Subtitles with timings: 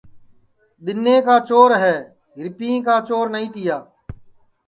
[0.83, 1.19] دِؔنیں
[1.49, 1.95] چور ہے
[2.45, 3.77] رِپئیں کا چور نائی تِیا